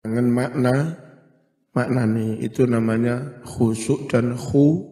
dengan 0.00 0.32
makna 0.32 0.96
makna 1.76 2.08
nih 2.08 2.40
itu 2.40 2.64
namanya 2.64 3.44
khusuk 3.44 4.08
dan 4.08 4.32
khu 4.34 4.88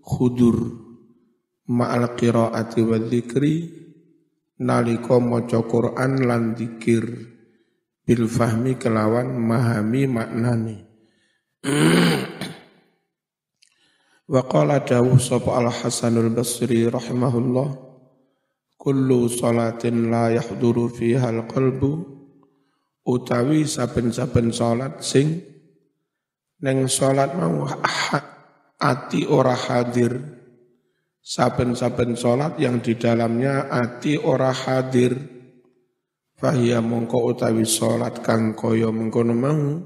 khudur. 0.00 0.88
Ma'al 1.68 2.16
qiraati 2.16 2.80
wa 2.80 2.96
dzikri 2.96 3.68
nalika 4.64 5.20
maca 5.20 5.60
Quran 5.60 6.24
lan 6.24 6.56
dzikir. 6.56 7.04
Bil 8.08 8.24
fahmi 8.24 8.80
kelawan 8.80 9.36
mahami 9.36 10.08
maknane 10.08 10.76
wa 14.32 14.40
qala 14.48 14.80
dawuh 14.80 15.20
sapa 15.20 15.60
al 15.60 15.68
hasanul 15.68 16.32
basri 16.32 16.88
rahimahullah 16.88 17.68
kullu 18.80 19.28
salatin 19.28 20.08
la 20.08 20.32
yahduru 20.32 20.88
fiha 20.88 21.28
al 21.28 21.44
qalbu 21.52 22.17
utawi 23.08 23.64
saben-saben 23.64 24.52
salat 24.52 25.00
sing 25.00 25.40
neng 26.60 26.84
salat 26.92 27.32
mau 27.32 27.64
ati 28.76 29.24
ora 29.24 29.56
hadir. 29.56 30.36
Saben-saben 31.28 32.16
salat 32.16 32.56
yang 32.56 32.80
di 32.80 32.96
dalamnya 32.96 33.68
ati 33.68 34.16
ora 34.20 34.52
hadir. 34.52 35.16
Fahya 36.38 36.78
mongko 36.84 37.34
utawi 37.34 37.66
salat 37.66 38.22
kang 38.22 38.54
kaya 38.54 38.94
mengkono 38.94 39.34
mau 39.34 39.82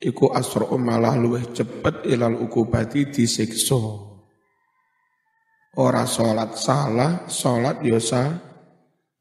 iku 0.00 0.32
asra 0.32 0.64
malah 0.78 1.18
luweh 1.18 1.44
cepet 1.52 2.08
ilal 2.08 2.38
ukubati 2.38 3.10
disiksa. 3.12 3.76
Ora 5.78 6.08
salat 6.08 6.58
salah 6.58 7.28
salat 7.30 7.84
yo 7.84 8.00
ya 8.00 8.32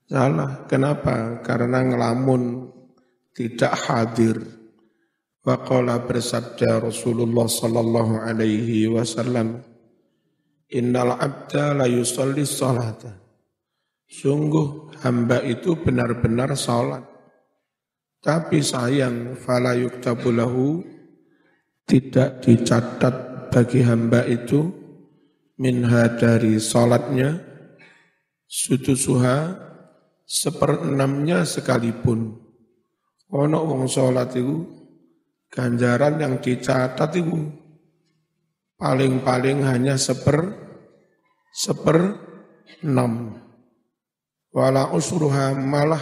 salah. 0.10 0.66
Kenapa? 0.66 1.44
Karena 1.46 1.84
ngelamun 1.86 2.77
tidak 3.38 3.78
hadir. 3.86 4.42
Waqala 5.46 6.02
bersabda 6.04 6.82
Rasulullah 6.82 7.46
sallallahu 7.46 8.20
alaihi 8.20 8.90
wasallam, 8.90 9.62
Innal 10.68 11.16
abda 11.16 11.72
la 11.78 11.88
yusalli 11.88 12.44
salata. 12.44 13.16
Sungguh 14.10 15.00
hamba 15.00 15.40
itu 15.46 15.80
benar-benar 15.80 16.52
salat. 16.60 17.08
Tapi 18.20 18.60
sayang 18.60 19.40
fala 19.40 19.78
yuktabulahu 19.80 20.84
tidak 21.88 22.44
dicatat 22.44 23.48
bagi 23.48 23.80
hamba 23.88 24.28
itu 24.28 24.68
minha 25.56 26.12
dari 26.20 26.60
salatnya 26.60 27.40
sutusuha 28.44 29.56
seperenamnya 30.28 31.48
sekalipun 31.48 32.47
Ono 33.36 33.60
wong 33.68 33.92
sholat 33.92 34.32
itu 34.40 34.64
ganjaran 35.52 36.16
yang 36.16 36.40
dicatat 36.40 37.12
itu 37.20 37.36
paling-paling 38.80 39.68
hanya 39.68 40.00
seper 40.00 40.56
seper 41.52 42.16
enam. 42.88 43.36
Wala 44.54 44.96
usruha 44.96 45.52
malah 45.60 46.02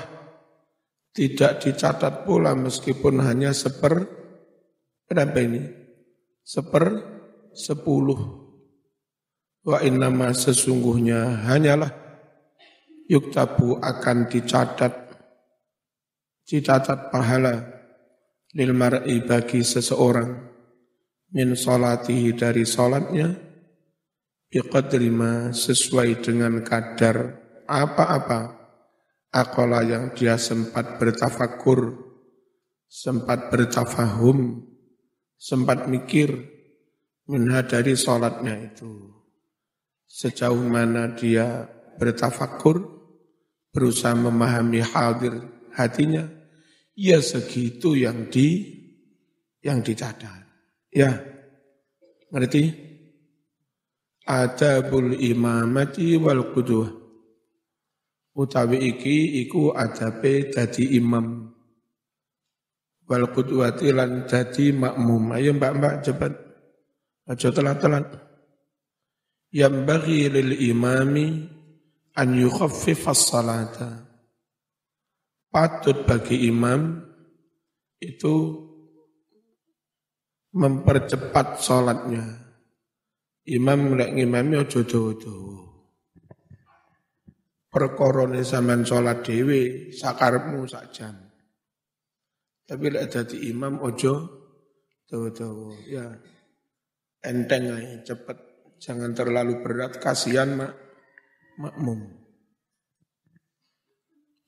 tidak 1.15 1.65
dicatat 1.65 2.27
pula 2.27 2.53
meskipun 2.53 3.23
hanya 3.25 3.55
seper 3.55 4.05
berapa 5.09 5.39
ini? 5.41 5.61
Seper 6.45 6.85
sepuluh. 7.55 8.45
Wa 9.65 9.81
innama 9.81 10.29
sesungguhnya 10.29 11.41
hanyalah 11.49 11.89
yuktabu 13.09 13.81
akan 13.81 14.29
dicatat 14.29 15.04
dicatat 16.45 17.09
pahala 17.09 17.65
lil 18.53 18.71
mar'i 18.71 19.19
bagi 19.25 19.65
seseorang 19.65 20.31
min 21.33 21.57
salatihi 21.57 22.37
dari 22.37 22.63
salatnya 22.63 23.33
biqadri 24.47 25.09
ma 25.11 25.51
sesuai 25.51 26.21
dengan 26.21 26.61
kadar 26.61 27.41
apa-apa 27.65 28.55
akola 29.33 29.81
yang 29.83 30.13
dia 30.13 30.37
sempat 30.37 31.01
bertafakur 31.01 31.97
sempat 32.87 33.51
bertafahum 33.51 34.63
sempat 35.35 35.89
mikir 35.91 36.31
minha 37.25 37.65
dari 37.65 37.97
salatnya 37.97 38.55
itu. 38.71 39.11
Sejauh 40.05 40.61
mana 40.61 41.11
dia 41.17 41.67
bertafakur 41.97 42.85
berusaha 43.73 44.15
memahami 44.15 44.79
hadir 44.79 45.43
hatinya 45.75 46.23
ya 46.95 47.19
segitu 47.19 47.93
yang 47.93 48.31
di 48.31 48.73
yang 49.61 49.83
dicatat. 49.83 50.41
Ya, 50.95 51.11
ngerti? 52.31 52.71
Adabul 54.25 55.13
imamati 55.21 56.17
wal 56.17 56.49
qudwah. 56.55 56.89
Utawi 58.35 58.95
iki 58.95 59.45
iku 59.45 59.71
adabe 59.75 60.49
dadi 60.49 60.97
imam. 60.97 61.51
Wal 63.05 63.25
qudwati 63.29 63.93
lan 63.93 64.25
dadi 64.25 64.73
makmum. 64.73 65.35
Ayo 65.35 65.53
mbak-mbak 65.53 66.01
cepat. 66.01 66.33
Aja 67.25 67.49
telat-telat. 67.53 68.05
Yang 69.53 69.75
bagi 69.87 70.19
lil 70.29 70.51
imami 70.73 71.47
an 72.17 72.29
yukhaffifas 72.33 73.29
salata 73.29 74.14
patut 75.55 76.03
bagi 76.03 76.51
imam 76.51 76.99
itu 78.03 78.35
mempercepat 80.51 81.63
sholatnya. 81.63 82.43
Imam 83.47 83.93
mulai 83.93 84.11
ngimami 84.11 84.59
ojo 84.59 84.81
dawa 84.83 85.63
Perkorone 87.71 88.43
zaman 88.43 88.83
sholat 88.83 89.23
dewi 89.23 89.95
sakarmu 89.95 90.67
sak 90.67 90.91
jam. 90.91 91.15
Tapi 92.67 92.85
lek 92.91 93.07
dadi 93.15 93.47
imam 93.47 93.79
ojo 93.79 94.13
dawa-dawa. 95.07 95.71
Ya 95.87 96.19
enteng 97.23 97.71
aja 97.71 98.11
cepet. 98.11 98.37
Jangan 98.75 99.15
terlalu 99.15 99.63
berat 99.63 100.03
kasihan 100.03 100.51
mak 100.51 100.75
makmum. 101.55 102.11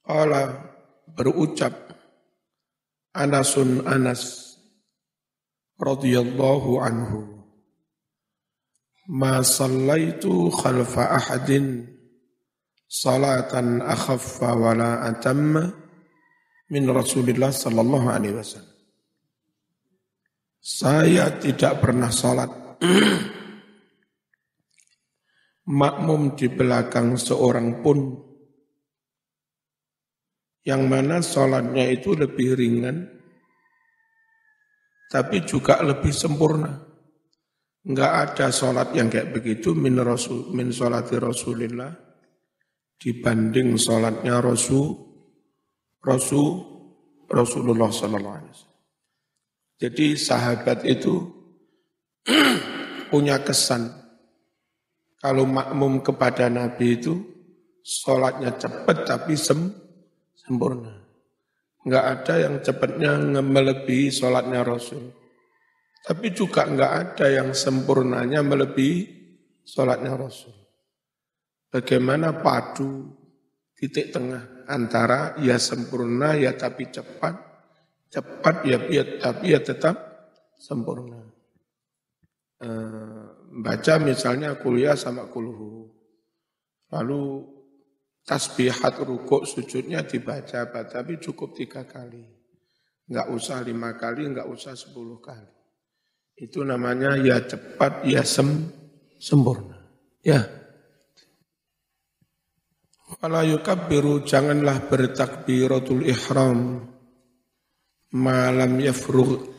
Allah 0.07 0.76
berucap 1.17 1.73
Anasun 3.17 3.81
Anas 3.89 4.53
radhiyallahu 5.81 6.77
anhu 6.77 7.19
Ma 9.07 9.39
sallaitu 9.39 10.51
khalfa 10.51 11.15
ahadin 11.15 11.87
salatan 12.91 13.79
akhaffa 13.79 14.51
wala 14.51 15.07
atamma 15.07 15.71
min 16.67 16.83
Rasulillah 16.91 17.55
sallallahu 17.55 18.11
alaihi 18.11 18.35
wasallam. 18.35 18.75
Saya 20.59 21.31
tidak 21.39 21.79
pernah 21.79 22.11
salat. 22.11 22.51
Makmum 25.67 26.35
di 26.35 26.51
belakang 26.51 27.15
seorang 27.15 27.79
pun 27.79 28.26
yang 30.67 30.91
mana 30.91 31.23
sholatnya 31.23 31.87
itu 31.87 32.11
lebih 32.11 32.59
ringan, 32.59 33.07
tapi 35.07 35.47
juga 35.47 35.79
lebih 35.79 36.11
sempurna. 36.11 36.75
Enggak 37.87 38.11
ada 38.35 38.51
sholat 38.51 38.91
yang 38.91 39.07
kayak 39.07 39.31
begitu 39.31 39.71
min 39.71 39.95
rasul 39.95 40.51
min 40.51 40.75
sholati 40.75 41.15
rasulillah 41.15 41.95
dibanding 42.99 43.79
sholatnya 43.79 44.43
rasul 44.43 44.91
rasul 46.03 46.77
Rasulullah 47.27 47.91
Sallallahu 47.91 48.35
Alaihi 48.39 48.51
Wasallam. 48.55 48.83
Jadi 49.77 50.05
sahabat 50.17 50.79
itu 50.87 51.15
punya 53.11 53.43
kesan 53.43 53.91
kalau 55.19 55.43
makmum 55.43 56.01
kepada 56.01 56.47
Nabi 56.47 56.97
itu 56.97 57.19
sholatnya 57.83 58.55
cepat 58.57 59.05
tapi 59.05 59.35
sem 59.35 59.86
sempurna. 60.47 60.95
Enggak 61.83 62.05
ada 62.07 62.33
yang 62.39 62.55
cepatnya 62.63 63.11
melebihi 63.43 64.07
sholatnya 64.07 64.63
Rasul. 64.63 65.11
Tapi 66.07 66.31
juga 66.31 66.63
enggak 66.63 66.91
ada 66.95 67.27
yang 67.27 67.51
sempurnanya 67.51 68.39
melebihi 68.39 68.99
sholatnya 69.67 70.15
Rasul. 70.15 70.55
Bagaimana 71.67 72.39
padu 72.39 73.11
titik 73.75 74.15
tengah 74.15 74.67
antara 74.71 75.35
ya 75.43 75.59
sempurna 75.59 76.35
ya 76.39 76.55
tapi 76.55 76.87
cepat, 76.87 77.35
cepat 78.07 78.55
ya, 78.63 78.79
ya 78.87 79.03
tapi 79.19 79.51
ya 79.51 79.59
tetap 79.59 79.95
sempurna. 80.55 81.27
E, 82.57 82.69
baca 83.63 83.93
misalnya 83.99 84.55
kuliah 84.55 84.95
sama 84.95 85.27
kulhu. 85.27 85.91
Lalu 86.87 87.23
tasbihat 88.27 88.99
rukuk 89.07 89.47
sujudnya 89.47 90.03
dibaca, 90.03 90.67
tapi 90.67 91.15
cukup 91.15 91.55
tiga 91.55 91.87
kali. 91.87 92.27
Enggak 93.07 93.31
usah 93.31 93.63
lima 93.63 93.95
kali, 93.95 94.27
enggak 94.27 94.51
usah 94.51 94.75
sepuluh 94.75 95.23
kali. 95.23 95.47
Itu 96.35 96.67
namanya 96.67 97.15
ya 97.15 97.39
cepat, 97.39 98.03
ya 98.03 98.27
sem, 98.27 98.67
sempurna. 99.15 99.79
Ya. 100.19 100.43
Wala 103.23 103.47
yukabbiru, 103.47 104.27
janganlah 104.27 104.91
bertakbiratul 104.91 106.03
ihram. 106.03 106.83
Malam 108.11 108.75
yafrugh. 108.83 109.55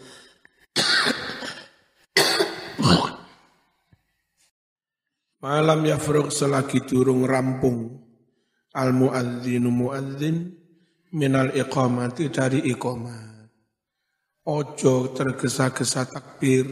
Malam 5.41 5.81
yafrugh 5.89 6.29
selagi 6.29 6.85
durung 6.85 7.25
rampung. 7.25 8.08
Al 8.79 8.95
muadzinu 8.95 9.75
muadzin 9.75 10.55
minal 11.19 11.51
iqamati 11.51 12.31
dari 12.31 12.63
iqamah. 12.71 13.51
Ojo 14.47 15.13
tergesa-gesa 15.13 16.07
takbir 16.07 16.71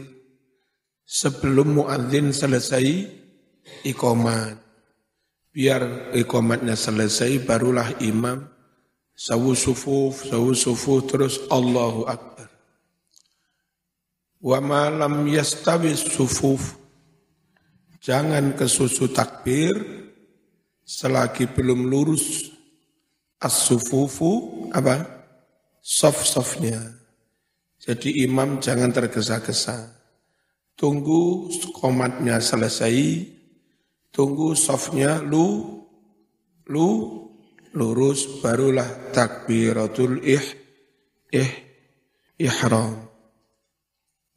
sebelum 1.03 1.83
muadzin 1.83 2.31
selesai 2.31 3.05
ikomat. 3.83 4.57
Biar 5.51 6.13
ikomatnya 6.13 6.77
selesai 6.77 7.41
barulah 7.41 7.97
imam 8.01 8.45
sawu 9.17 9.57
sufuf, 9.57 10.29
sawu 10.29 10.53
sufuf 10.53 11.09
terus 11.09 11.41
Allahu 11.49 12.05
Akbar. 12.05 12.49
Wa 14.37 14.61
malam 14.61 15.25
yastawi 15.25 15.97
sufuf. 15.97 16.77
Jangan 17.97 18.53
kesusu 18.53 19.09
takbir 19.09 20.06
selagi 20.87 21.51
belum 21.51 21.91
lurus 21.91 22.47
as-sufufu 23.43 24.65
apa? 24.71 25.03
Sof-sofnya. 25.83 26.79
Jadi 27.77 28.23
imam 28.23 28.59
jangan 28.63 28.91
tergesa-gesa. 28.91 29.95
Tunggu 30.77 31.47
komatnya 31.75 32.37
selesai, 32.37 33.23
tunggu 34.11 34.53
softnya 34.53 35.23
lu, 35.23 35.79
lu, 36.69 36.89
lurus, 37.73 38.43
barulah 38.43 38.85
takbiratul 39.09 40.21
ih, 40.21 40.45
ih, 41.33 41.51
ihram. 42.37 43.09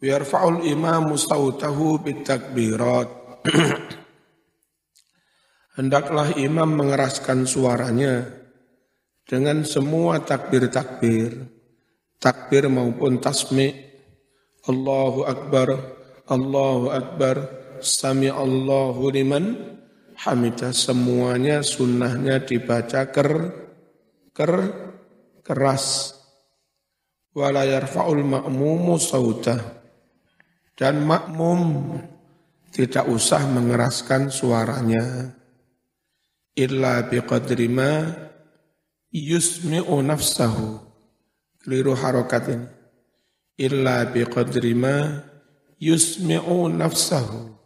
Yarfa'ul 0.01 0.65
imam 0.65 1.13
mustautahu 1.13 2.01
bitakbirat. 2.01 3.09
Hendaklah 5.79 6.35
imam 6.35 6.67
mengeraskan 6.75 7.47
suaranya 7.47 8.27
dengan 9.23 9.63
semua 9.63 10.19
takbir-takbir 10.19 11.61
takbir 12.21 12.69
maupun 12.69 13.19
tasmi. 13.19 13.89
Allahu 14.69 15.25
Akbar 15.25 15.69
Allahu 16.29 16.93
Akbar 16.93 17.37
Sami 17.81 18.29
Allahu 18.29 19.09
liman 19.09 19.57
hamidah 20.21 20.77
semuanya 20.77 21.65
sunnahnya 21.65 22.45
dibaca 22.45 23.09
ker 23.09 23.57
ker 24.37 24.53
keras. 25.41 26.13
Wala 27.33 27.65
yarfa'ul 27.65 28.21
ma'mumu 28.21 29.01
sautah 29.01 29.81
dan 30.77 31.09
makmum 31.09 31.95
tidak 32.69 33.09
usah 33.09 33.49
mengeraskan 33.49 34.29
suaranya 34.29 35.40
illa 36.61 37.09
biqadri 37.09 37.73
ma 37.73 38.05
yusmi'u 39.09 39.97
nafsahu 40.05 40.77
keliru 41.65 41.97
harokat 41.97 42.53
ini. 42.53 42.69
Illa 43.61 44.05
biqadri 44.09 44.77
ma 44.77 45.25
yusmi'u 45.81 46.69
nafsahu. 46.69 47.57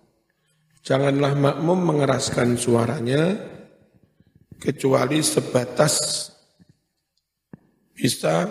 Janganlah 0.85 1.33
makmum 1.35 1.81
mengeraskan 1.81 2.61
suaranya 2.61 3.41
kecuali 4.61 5.25
sebatas 5.25 6.29
bisa 7.97 8.45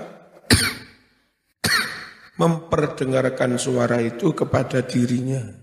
memperdengarkan 2.41 3.61
suara 3.61 4.01
itu 4.01 4.33
kepada 4.33 4.81
dirinya. 4.81 5.62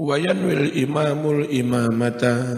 Wayanwil 0.00 0.72
imamul 0.80 1.44
imamata. 1.52 2.56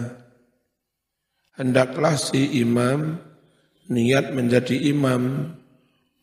Hendaklah 1.59 2.15
si 2.15 2.63
imam 2.63 3.19
niat 3.91 4.31
menjadi 4.31 4.79
imam, 4.87 5.51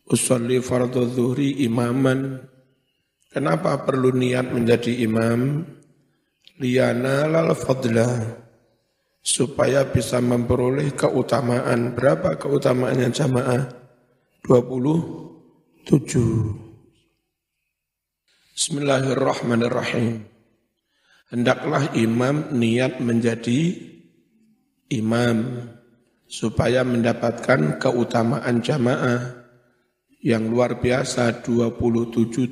usolli 0.09 0.57
fardhu 0.57 1.05
zuhri 1.05 1.61
imaman. 1.61 2.41
Kenapa 3.29 3.85
perlu 3.85 4.17
niat 4.17 4.49
menjadi 4.49 4.97
imam? 5.05 5.61
Liana 6.57 7.29
lal 7.29 7.53
fadla 7.53 8.41
supaya 9.21 9.85
bisa 9.93 10.17
memperoleh 10.25 10.89
keutamaan. 10.97 11.93
Berapa 11.93 12.33
keutamaannya 12.41 13.13
jamaah? 13.13 13.69
27. 14.49 15.85
Bismillahirrahmanirrahim. 18.57 20.30
Hendaklah 21.31 21.95
imam 21.95 22.51
niat 22.51 22.99
menjadi 22.99 23.71
imam 24.91 25.63
supaya 26.27 26.83
mendapatkan 26.83 27.79
keutamaan 27.79 28.59
jamaah 28.59 29.41
yang 30.19 30.51
luar 30.51 30.83
biasa 30.83 31.41
27 31.41 32.51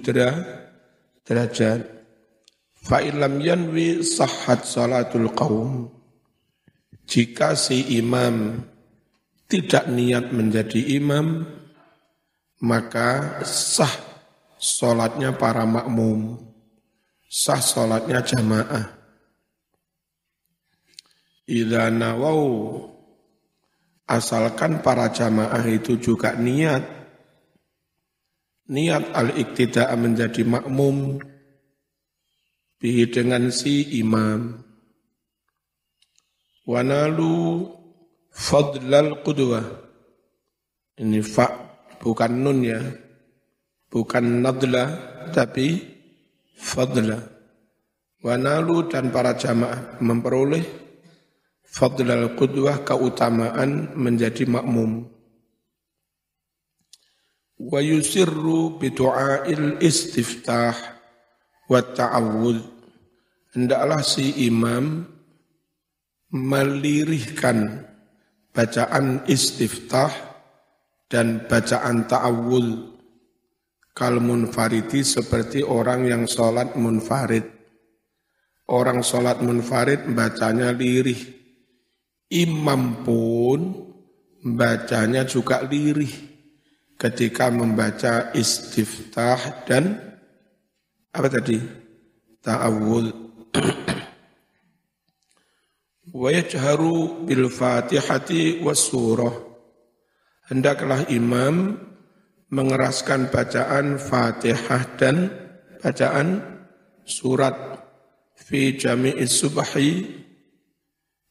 derajat. 1.27 1.81
Fa'ilam 2.79 3.43
yanwi 3.43 3.99
sahhat 3.99 4.63
salatul 4.63 5.29
qaum. 5.35 5.91
Jika 7.03 7.59
si 7.59 7.99
imam 7.99 8.63
tidak 9.51 9.91
niat 9.91 10.31
menjadi 10.31 10.97
imam, 10.97 11.43
maka 12.63 13.43
sah 13.43 13.91
solatnya 14.55 15.35
para 15.35 15.67
makmum, 15.67 16.48
sah 17.29 17.61
solatnya 17.61 18.25
jamaah. 18.25 18.97
Idza 21.45 21.89
nawau 21.93 22.45
Asalkan 24.09 24.81
para 24.81 25.13
jamaah 25.13 25.61
itu 25.69 26.01
juga 26.01 26.33
niat. 26.33 26.81
Niat 28.73 29.13
al-iktida'ah 29.13 29.93
menjadi 29.93 30.41
makmum. 30.41 31.21
Bihi 32.81 33.05
dengan 33.13 33.53
si 33.53 34.01
imam. 34.01 34.65
Wanalu 36.65 37.69
fadlal 38.33 39.21
qudwah. 39.21 39.77
Ini 40.97 41.21
fa 41.21 41.53
bukan 42.01 42.33
nun 42.33 42.65
ya. 42.65 42.81
Bukan 43.93 44.41
nadla 44.41 44.85
tapi 45.29 45.85
fadla. 46.59 47.39
Wanalu 48.19 48.91
dan 48.91 49.15
para 49.15 49.39
jamaah 49.39 50.03
memperoleh 50.03 50.67
fadlal 51.63 52.35
qudwah 52.35 52.83
keutamaan 52.83 53.95
menjadi 53.95 54.43
makmum. 54.43 55.07
Wa 57.55 57.79
yusirru 57.79 58.75
bidu'ail 58.75 59.79
istiftah 59.79 60.75
wa 61.71 61.79
ta'awud 61.79 62.59
hendaklah 63.53 64.01
si 64.03 64.49
imam 64.49 65.05
melirihkan 66.29 67.87
bacaan 68.53 69.25
istiftah 69.25 70.11
dan 71.09 71.45
bacaan 71.49 72.05
ta'awud 72.05 72.98
kal 73.99 74.23
munfariti 74.23 75.03
seperti 75.03 75.59
orang 75.59 76.07
yang 76.07 76.23
sholat 76.23 76.79
munfarid. 76.79 77.43
Orang 78.71 79.03
sholat 79.03 79.43
munfarid 79.43 80.07
bacanya 80.15 80.71
lirih 80.71 81.19
imam 82.31 83.01
pun 83.01 83.89
bacanya 84.45 85.25
juga 85.25 85.65
lirih 85.65 86.13
ketika 86.95 87.49
membaca 87.49 88.31
istiftah 88.31 89.65
dan 89.65 89.97
apa 91.09 91.27
tadi? 91.27 91.57
Ta'awul. 92.39 93.09
Wa 96.13 96.29
bil 97.25 97.45
fatihati 97.49 98.61
was 98.61 98.79
surah. 98.89 99.33
Hendaklah 100.49 101.05
imam 101.13 101.88
mengeraskan 102.49 103.29
bacaan 103.29 104.01
fatihah 104.01 104.83
dan 104.97 105.29
bacaan 105.81 106.41
surat 107.05 107.55
fi 108.35 108.73
jami'is 108.77 109.33
subhi 109.33 110.19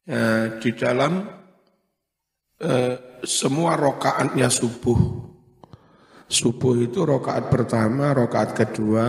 Eh, 0.09 0.47
di 0.65 0.73
dalam 0.73 1.21
eh, 2.65 3.21
semua 3.29 3.77
rokaatnya 3.77 4.49
subuh. 4.49 4.97
Subuh 6.25 6.81
itu 6.81 7.05
rokaat 7.05 7.53
pertama, 7.53 8.17
rokaat 8.17 8.57
kedua, 8.57 9.05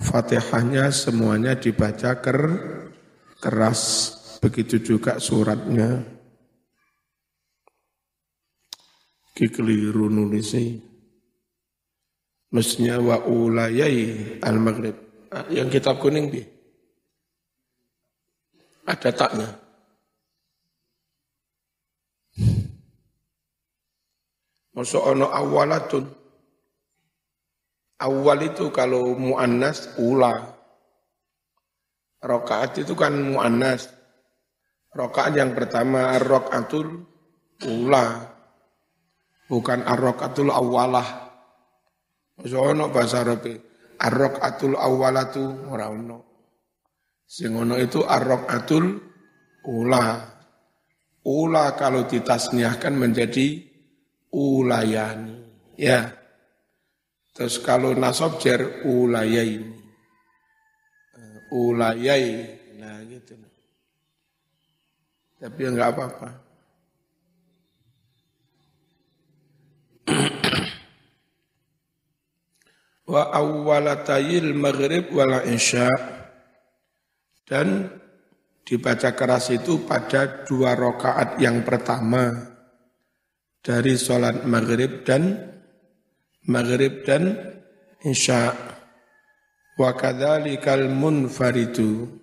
fatihahnya 0.00 0.88
semuanya 0.96 1.60
dibaca 1.60 2.24
ker, 2.24 2.40
keras. 3.36 4.16
Begitu 4.40 4.80
juga 4.80 5.20
suratnya. 5.20 6.08
Kikeliru 9.36 10.08
nulisnya. 10.08 10.87
Mestinya 12.48 12.96
wa 12.96 13.16
ulayai 13.28 14.40
al-maghrib. 14.40 14.96
Ah, 15.28 15.44
yang 15.52 15.68
kitab 15.68 16.00
kuning 16.00 16.32
bi. 16.32 16.40
Ada 18.88 19.12
taknya. 19.12 19.48
Masuk 24.72 25.04
ono 25.04 25.28
awalatun. 25.28 26.08
Awal 28.00 28.38
itu 28.48 28.72
kalau 28.72 29.12
mu'annas 29.12 30.00
ula. 30.00 30.56
Rokaat 32.24 32.80
itu 32.80 32.96
kan 32.96 33.12
mu'annas. 33.12 33.92
Rokaat 34.96 35.36
yang 35.36 35.52
pertama 35.52 36.16
ar-rokaatul 36.16 37.04
ula. 37.68 38.06
Bukan 39.52 39.84
ar-rokaatul 39.84 40.48
awalah. 40.48 41.27
Ono 42.38 42.86
bahasa 42.94 43.26
Arab 43.26 43.42
arok 43.98 44.34
atul 44.38 44.78
awalatu 44.78 45.66
ora 45.66 45.90
ono. 45.90 46.18
Sing 47.26 47.50
ono 47.50 47.74
itu 47.74 48.06
arok 48.06 48.42
atul 48.46 48.84
ula. 49.66 50.38
Ula 51.28 51.64
kalau 51.74 52.06
ditasniahkan 52.06 52.94
menjadi 52.94 53.58
ulayani. 54.32 55.36
Ya. 55.74 56.14
Terus 57.34 57.58
kalau 57.58 57.92
nasab 57.98 58.38
jar 58.38 58.86
ulayaini. 58.86 59.76
Ulayai. 61.52 62.24
Nah 62.78 63.02
gitu. 63.06 63.34
Tapi 65.38 65.60
enggak 65.66 65.90
apa-apa. 65.94 66.47
Wa 73.08 73.32
awwalatayil 73.32 74.52
maghrib 74.52 75.08
wal 75.10 75.40
isya. 75.48 75.88
Dan 77.48 77.88
dibaca 78.68 79.16
keras 79.16 79.48
itu 79.48 79.88
pada 79.88 80.44
dua 80.44 80.76
rakaat 80.76 81.40
yang 81.40 81.64
pertama 81.64 82.52
dari 83.64 83.96
sholat 83.96 84.44
maghrib 84.44 85.08
dan 85.08 85.48
maghrib 86.44 87.08
dan 87.08 87.32
isya. 88.04 88.52
Wa 89.78 89.96
kadzalikal 89.96 90.92
munfaridu 90.92 92.20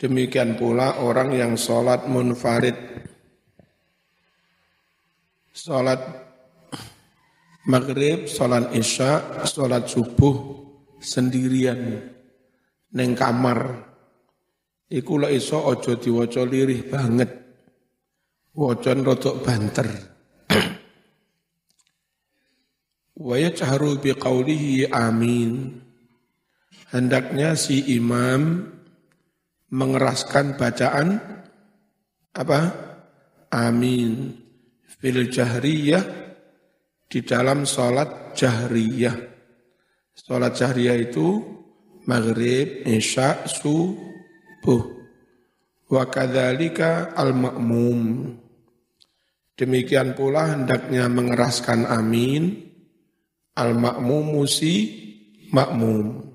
demikian 0.00 0.56
pula 0.56 0.98
orang 0.98 1.36
yang 1.36 1.52
sholat 1.54 2.08
munfarid. 2.08 2.74
Sholat 5.52 6.29
maghrib, 7.68 8.24
sholat 8.24 8.72
isya, 8.72 9.44
sholat 9.44 9.90
subuh 9.90 10.36
sendirian 11.02 12.00
neng 12.94 13.16
kamar. 13.16 13.90
Iku 14.90 15.22
lah 15.22 15.30
iso 15.30 15.60
ojo 15.60 15.94
diwaca 15.96 16.42
lirih 16.42 16.90
banget. 16.90 17.30
Wacan 18.50 19.06
rotok 19.06 19.46
banter. 19.46 19.86
Wa 23.26 23.36
yajharu 23.38 24.02
biqaulihi 24.02 24.90
amin. 24.90 25.78
Hendaknya 26.90 27.54
si 27.54 27.86
imam 27.94 28.66
mengeraskan 29.70 30.58
bacaan 30.58 31.22
apa? 32.34 32.60
Amin. 33.54 34.34
Fil 34.98 35.30
jahriyah 35.30 36.19
di 37.10 37.26
dalam 37.26 37.66
sholat 37.66 38.38
jahriyah. 38.38 39.18
Sholat 40.14 40.54
jahriyah 40.54 40.94
itu 40.94 41.42
maghrib, 42.06 42.86
isya, 42.86 43.50
subuh. 43.50 44.82
Wa 45.90 46.06
kadzalika 46.06 47.10
al-ma'mum. 47.18 48.30
Demikian 49.58 50.14
pula 50.14 50.54
hendaknya 50.54 51.10
mengeraskan 51.10 51.82
amin 51.90 52.70
al-ma'mumu 53.58 54.46
si 54.46 54.74
ma'mum. 55.50 56.30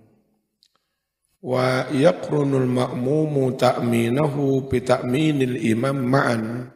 Wa 1.39 1.87
yaqrunul 1.87 2.67
ma'mumu 2.67 3.55
ta'minahu 3.55 4.67
bi 4.67 4.83
ta'minil 4.83 5.55
imam 5.71 6.03
ma'an 6.03 6.74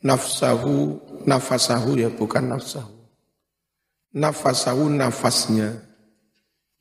nafsahu 0.00 0.98
nafasahu 1.24 1.98
ya 1.98 2.10
bukan 2.10 2.56
nafsahu 2.56 2.92
nafasahu 4.12 4.90
nafasnya 4.90 5.80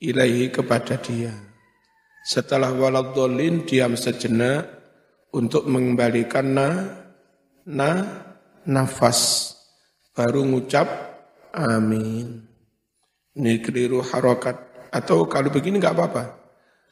ilahi 0.01 0.50
kepada 0.50 0.98
dia 1.00 1.32
setelah 2.25 2.74
waladhdallin 2.74 3.63
diam 3.63 3.96
sejenak 3.96 4.80
untuk 5.31 5.67
mengembalikan 5.67 6.47
na, 6.51 6.69
na 7.67 7.91
nafas 8.67 9.51
baru 10.11 10.43
ngucap 10.43 10.88
amin. 11.55 12.43
Ini 13.31 13.63
keliru 13.63 14.03
harokat. 14.03 14.71
Atau 14.91 15.23
kalau 15.31 15.47
begini 15.47 15.79
nggak 15.79 15.95
apa-apa. 15.95 16.23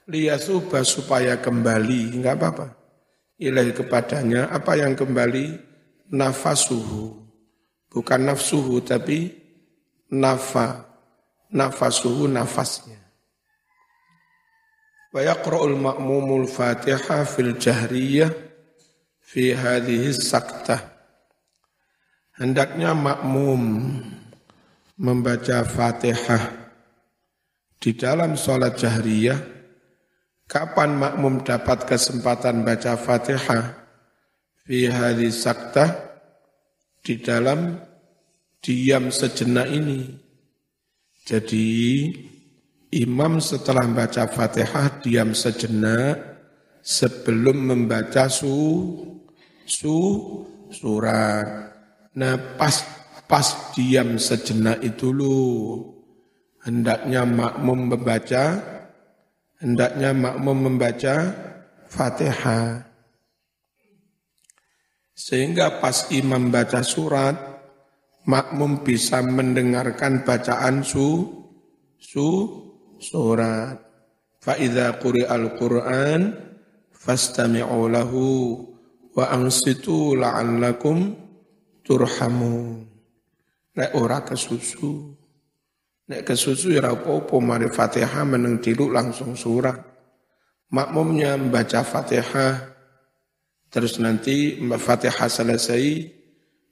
Liyasubah 0.08 0.88
supaya 0.88 1.36
kembali, 1.38 2.16
nggak 2.24 2.36
apa-apa. 2.40 2.68
Ilahi 3.40 3.76
kepadanya, 3.76 4.48
apa 4.48 4.80
yang 4.80 4.96
kembali? 4.96 5.68
Nafasuhu. 6.16 7.28
Bukan 7.92 8.22
nafsuhu, 8.24 8.80
tapi 8.82 9.36
nafa. 10.16 10.88
Nafasuhu, 11.52 12.32
nafasnya. 12.32 13.09
Wa 15.10 15.26
yaqra'ul 15.26 15.74
ma'mumul 15.74 16.46
Fatihah 16.46 17.26
fil 17.26 17.58
jahriyah 17.58 18.30
fi 19.26 19.58
hadhihi 19.58 20.14
saktah. 20.14 20.86
Hendaknya 22.38 22.94
makmum 22.94 23.90
membaca 25.02 25.66
Fatihah 25.66 26.54
di 27.82 27.98
dalam 27.98 28.38
sholat 28.38 28.78
jahriyah, 28.78 29.40
kapan 30.46 30.94
makmum 30.94 31.42
dapat 31.42 31.90
kesempatan 31.90 32.62
baca 32.62 32.94
Fatihah? 32.94 33.82
Fi 34.62 34.86
hari 34.86 35.34
saktah 35.34 35.90
di 37.02 37.18
dalam 37.18 37.82
diam 38.62 39.10
sejenak 39.10 39.66
ini. 39.74 40.06
Jadi 41.26 41.68
imam 42.90 43.38
setelah 43.38 43.86
baca 43.90 44.26
Fatihah 44.26 45.02
diam 45.02 45.34
sejenak 45.38 46.42
sebelum 46.82 47.74
membaca 47.74 48.26
su 48.30 48.56
su 49.66 49.98
surat. 50.74 51.46
Nah 52.18 52.36
pas 52.58 52.82
pas 53.30 53.74
diam 53.78 54.18
sejenak 54.18 54.82
itu 54.82 55.14
lu 55.14 55.38
hendaknya 56.66 57.26
makmum 57.30 57.94
membaca 57.94 58.58
hendaknya 59.62 60.16
makmum 60.16 60.58
membaca 60.74 61.16
Fatihah. 61.90 62.90
Sehingga 65.20 65.84
pas 65.84 66.08
imam 66.16 66.48
baca 66.48 66.80
surat, 66.80 67.36
makmum 68.24 68.88
bisa 68.88 69.20
mendengarkan 69.20 70.24
bacaan 70.24 70.80
su, 70.80 71.28
su, 72.00 72.30
surat. 73.00 73.80
Fa'idha 74.40 74.96
quri'al 75.00 75.58
Qur'an, 75.60 76.32
fastami'u 76.96 77.92
lahu, 77.92 78.56
wa 79.16 79.26
angsitu 79.32 80.16
la'allakum 80.16 81.16
turhamun. 81.84 82.88
Nek 83.76 83.92
ora 83.96 84.24
kesusu. 84.24 85.16
Nek 86.10 86.24
kesusu 86.28 86.76
ya 86.76 86.84
apa-apa 86.88 87.36
mari 87.40 87.68
Fatihah 87.72 88.24
meneng 88.28 88.60
langsung 88.92 89.36
surat. 89.36 89.78
Makmumnya 90.70 91.34
membaca 91.38 91.82
Fatihah 91.82 92.80
Terus 93.70 94.02
nanti 94.02 94.58
Fatihah 94.58 95.30
selesai 95.30 96.10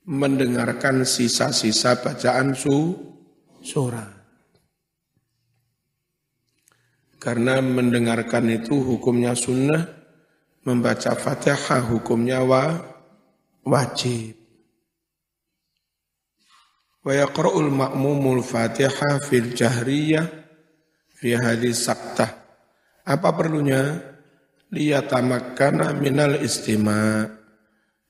mendengarkan 0.09 1.05
sisa-sisa 1.05 2.01
bacaan 2.01 2.57
su 2.57 2.97
surah. 3.61 4.16
Karena 7.17 7.57
mendengarkan 7.59 8.45
itu 8.53 8.77
hukumnya 8.77 9.33
sunnah, 9.33 9.83
membaca 10.65 11.17
Fatihah 11.17 11.81
hukumnya 11.89 12.45
wa, 12.45 12.77
wajib. 13.65 14.37
Wa 17.01 17.13
yaqra'ul 17.17 17.73
ma'mumul 17.73 18.45
Fatihah 18.45 19.21
fil 19.25 19.57
jahriyah 19.57 20.25
fi 21.17 21.33
hadis 21.33 21.89
saktah. 21.89 22.31
Apa 23.07 23.33
perlunya? 23.33 24.15
liyatamakkana 24.71 25.95
minal 25.95 26.39
istima 26.43 27.23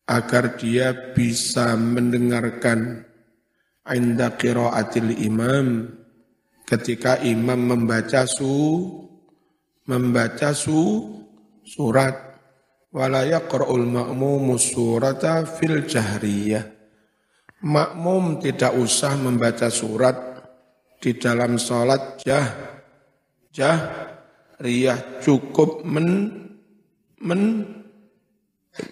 agar 0.08 0.58
dia 0.58 1.14
bisa 1.14 1.76
mendengarkan 1.78 3.06
inda 3.86 4.34
qiraatil 4.34 5.14
imam 5.22 5.92
ketika 6.68 7.24
imam 7.24 7.64
membaca 7.64 8.28
su 8.28 8.84
membaca 9.88 10.52
su 10.52 11.08
surat 11.64 12.28
wala 12.92 13.24
yaqra'ul 13.24 13.88
ma'mum 13.88 14.60
surata 14.60 15.48
fil 15.48 15.88
jahriyah. 15.88 16.76
Makmum 17.58 18.38
tidak 18.38 18.78
usah 18.78 19.18
membaca 19.18 19.72
surat 19.74 20.14
di 21.02 21.18
dalam 21.18 21.58
salat 21.58 22.22
jah 22.22 22.48
jah 23.50 23.80
riyah 24.62 25.18
cukup 25.24 25.82
men 25.82 26.10
men, 27.18 27.42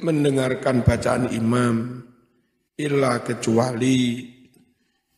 mendengarkan 0.01 0.81
bacaan 0.81 1.29
imam. 1.29 2.01
Illa 2.75 3.23
kecuali 3.23 4.27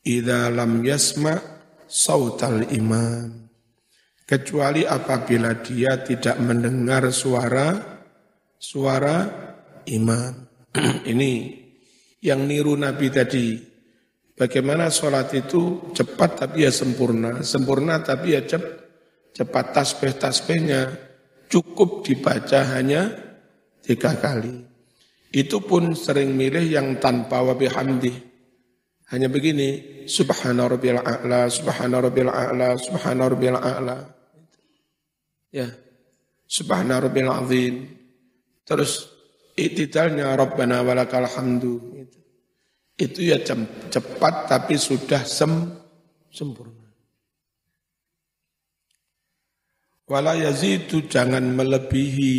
idza 0.06 0.54
lam 0.54 0.86
yasma 0.86 1.57
sautal 1.88 2.68
imam 2.70 3.48
kecuali 4.28 4.84
apabila 4.84 5.56
dia 5.64 6.04
tidak 6.04 6.38
mendengar 6.44 7.10
suara 7.16 8.00
suara 8.60 9.18
imam 9.88 10.36
ini 11.12 11.64
yang 12.22 12.46
niru 12.46 12.76
Nabi 12.76 13.08
tadi. 13.08 13.48
Bagaimana 14.38 14.94
sholat 14.94 15.34
itu 15.34 15.90
cepat 15.98 16.46
tapi 16.46 16.62
ya 16.62 16.70
sempurna. 16.70 17.42
Sempurna 17.42 17.98
tapi 18.06 18.38
ya 18.38 18.46
cepat 18.46 18.86
cepat 19.38 19.66
tasbih 19.70 20.14
tasbihnya 20.18 20.82
cukup 21.46 22.02
dibaca 22.02 22.66
hanya 22.78 23.14
tiga 23.86 24.18
kali. 24.18 24.66
Itu 25.30 25.62
pun 25.62 25.94
sering 25.94 26.34
milih 26.34 26.66
yang 26.66 26.98
tanpa 26.98 27.46
wabihamdi. 27.46 28.27
Hanya 29.08 29.32
begini, 29.32 30.04
subhana 30.04 30.68
rabbil 30.68 31.00
a'la, 31.00 31.48
subhana 31.48 32.04
rabbil 32.04 32.28
a'la, 32.28 32.76
subhana 32.76 33.32
rabbil 33.32 33.56
a'la. 33.56 33.98
Ya, 35.48 35.72
subhana 36.44 37.00
rabbil 37.00 37.32
azim. 37.32 37.76
Terus 38.68 39.08
itidalnya 39.56 40.36
rabbana 40.36 40.84
walakal 40.84 41.24
hamdu. 41.24 42.04
Itu, 42.04 42.20
itu 43.00 43.20
ya 43.32 43.40
cepat 43.88 44.52
tapi 44.52 44.76
sudah 44.76 45.24
sem, 45.24 45.72
sempurna. 46.28 46.88
Wala 50.08 50.40
yazidu 50.40 51.04
jangan 51.08 51.44
melebihi 51.52 52.36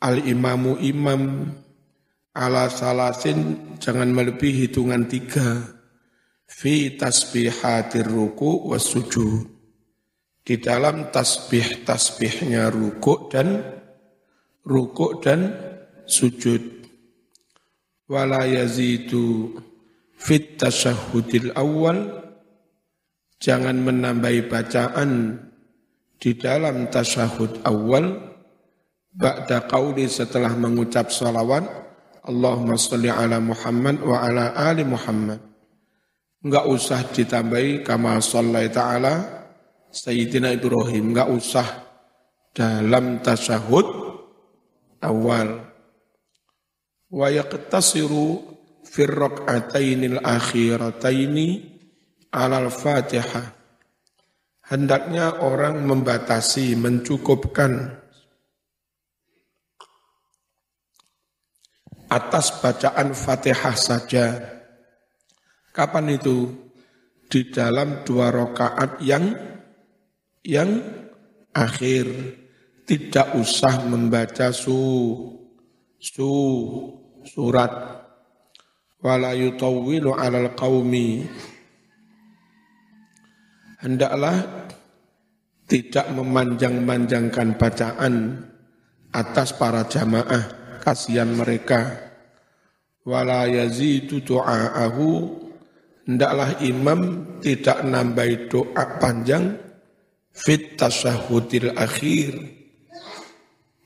al 0.00 0.24
imamu 0.24 0.80
imam 0.80 1.52
ala 2.32 2.68
salasin 2.72 3.76
jangan 3.76 4.08
melebihi 4.12 4.68
hitungan 4.68 5.04
tiga. 5.08 5.80
Fi 6.48 6.96
tasbihatir 7.00 8.08
ruku 8.08 8.72
was 8.72 8.88
sujud. 8.88 9.48
Di 10.42 10.58
dalam 10.58 11.14
tasbih 11.14 11.86
tasbihnya 11.86 12.68
ruku 12.68 13.30
dan 13.30 13.62
ruku 14.66 15.22
dan 15.22 15.54
sujud. 16.04 16.82
Wala 18.10 18.44
yazidu 18.44 19.54
fit 20.18 20.58
tasyahudil 20.60 21.54
awal 21.56 22.20
jangan 23.38 23.80
menambahi 23.80 24.50
bacaan 24.50 25.40
di 26.18 26.36
dalam 26.36 26.90
tasyahud 26.90 27.62
awal. 27.64 28.34
Ba'da 29.12 29.68
qauli 29.68 30.08
setelah 30.08 30.56
mengucap 30.56 31.12
salawat 31.12 31.91
Allahumma 32.22 32.78
salli 32.78 33.10
ala 33.10 33.42
Muhammad 33.42 33.98
wa 34.02 34.22
ala 34.22 34.54
ali 34.54 34.86
Muhammad. 34.86 35.42
Enggak 36.42 36.64
usah 36.70 37.00
ditambahi 37.10 37.86
kama 37.86 38.18
sallai 38.18 38.70
ta'ala 38.70 39.14
Sayyidina 39.90 40.54
Ibrahim. 40.54 41.14
Enggak 41.14 41.28
usah 41.30 41.68
dalam 42.54 43.22
tasyahud 43.22 43.86
awal. 45.02 45.66
Wa 47.12 47.26
yaqtasiru 47.30 48.26
fi 48.86 49.02
rak'atainil 49.06 50.22
akhirataini 50.22 51.48
ala 52.34 52.62
al-Fatihah 52.62 53.62
hendaknya 54.72 55.44
orang 55.44 55.84
membatasi, 55.84 56.78
mencukupkan 56.80 58.01
atas 62.12 62.60
bacaan 62.60 63.16
Fatihah 63.16 63.76
saja. 63.76 64.26
Kapan 65.72 66.20
itu? 66.20 66.52
Di 67.32 67.48
dalam 67.48 68.04
dua 68.04 68.28
rakaat 68.28 69.00
yang 69.00 69.32
yang 70.44 70.84
akhir 71.56 72.04
tidak 72.84 73.32
usah 73.40 73.88
membaca 73.88 74.52
su 74.52 74.76
su 75.96 76.30
surat 77.24 77.72
wala 79.00 79.32
yutawwilu 79.32 80.12
'alal 80.12 80.52
qaumi 80.52 81.24
hendaklah 83.80 84.68
tidak 85.64 86.04
memanjang-manjangkan 86.12 87.56
bacaan 87.56 88.44
atas 89.08 89.56
para 89.56 89.88
jamaah 89.88 90.61
kasihan 90.82 91.30
mereka. 91.30 92.10
Wala 93.06 93.46
yazidu 93.46 94.18
du'aahu 94.22 95.38
hendaklah 96.06 96.58
imam 96.62 97.00
tidak 97.38 97.86
nambah 97.86 98.50
doa 98.50 98.84
panjang 98.98 99.54
fit 100.34 100.74
tasyahudil 100.74 101.78
akhir 101.78 102.34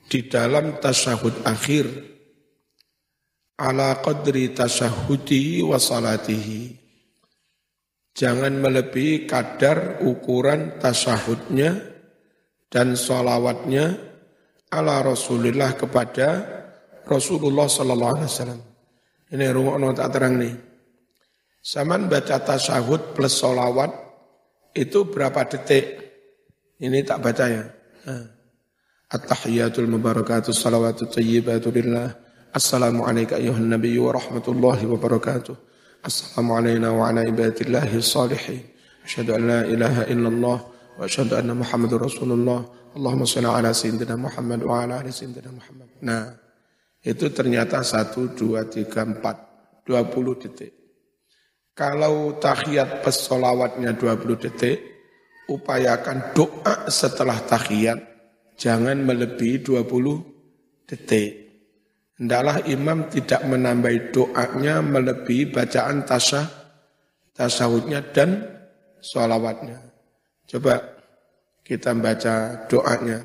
di 0.09 0.19
dalam 0.25 0.81
tasyahud 0.81 1.45
akhir. 1.45 1.85
Ala 3.57 4.01
qadri 4.01 4.53
tasyahudi 4.53 5.65
wa 5.65 5.81
salatihi. 5.81 6.87
Jangan 8.17 8.53
melebihi 8.57 9.29
kadar 9.29 10.01
ukuran 10.01 10.81
tasahudnya 10.81 11.77
dan 12.65 12.97
solawatnya 12.97 13.93
ala 14.73 15.05
Rasulullah 15.05 15.77
kepada 15.77 16.56
Rasulullah 17.07 17.65
Sallallahu 17.71 18.13
Alaihi 18.19 18.29
Wasallam. 18.29 18.61
Ini 19.27 19.51
rumah 19.51 19.91
tak 19.95 20.11
terang 20.15 20.39
nih. 20.39 20.55
Zaman 21.63 22.07
baca 22.07 22.39
tasyahud 22.39 23.11
plus 23.11 23.43
solawat 23.43 23.91
itu 24.71 25.03
berapa 25.09 25.43
detik? 25.49 25.85
Ini 26.79 27.03
tak 27.03 27.19
baca 27.19 27.45
ya. 27.49 27.63
At-tahiyatul 29.11 29.87
mubarakatuh 29.87 30.55
salawatu 30.55 31.11
tayyibatu 31.11 31.71
lillah. 31.71 32.11
Assalamu 32.55 33.03
alayka 33.03 33.35
ayuhan 33.35 33.67
nabiyyu 33.67 34.07
wa 34.07 34.15
rahmatullahi 34.15 34.87
wa 34.87 34.95
barakatuh. 34.95 35.55
Assalamu 36.07 36.55
alayna 36.55 36.95
wa 36.95 37.11
ala 37.11 37.27
ibadillahi 37.27 37.99
salihin. 37.99 38.63
Asyhadu 39.03 39.35
an 39.35 39.41
la 39.47 39.59
ilaha 39.67 40.07
illallah 40.07 40.57
wa 40.63 41.03
asyhadu 41.03 41.35
anna 41.35 41.51
Muhammadur 41.51 41.99
Rasulullah. 41.99 42.63
Allahumma 42.95 43.27
shalli 43.27 43.51
ala 43.51 43.75
sayyidina 43.75 44.15
Muhammad 44.15 44.63
wa 44.63 44.87
ala 44.87 45.03
ali 45.03 45.11
sayyidina 45.11 45.51
Muhammad. 45.51 45.87
Nah, 45.99 46.46
itu 47.03 47.29
ternyata 47.33 47.83
satu, 47.85 48.33
dua, 48.33 48.65
tiga, 48.65 49.05
empat, 49.05 49.37
dua 49.83 50.07
puluh 50.07 50.37
detik. 50.37 50.77
Kalau 51.77 52.41
tahiyat 52.41 53.05
pesolawatnya 53.05 53.93
20 53.93 54.41
detik, 54.41 54.81
upayakan 55.45 56.33
doa 56.33 56.89
setelah 56.89 57.37
tahiyat, 57.45 58.01
jangan 58.57 58.97
melebihi 59.05 59.61
20 59.61 60.89
detik. 60.89 61.31
Hendaklah 62.17 62.65
imam 62.65 63.05
tidak 63.13 63.45
menambahi 63.45 64.09
doanya 64.09 64.81
melebihi 64.81 65.53
bacaan 65.53 66.01
tasah, 66.01 66.49
tasawufnya 67.37 68.01
dan 68.09 68.41
sholawatnya. 68.97 69.77
Coba 70.49 70.81
kita 71.61 71.93
baca 71.93 72.65
doanya. 72.65 73.21